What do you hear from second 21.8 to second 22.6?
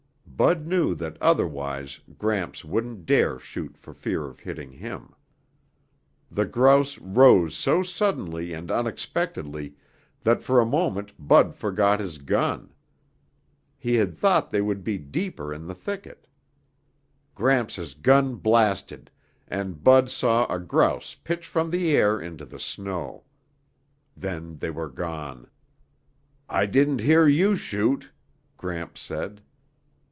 air into the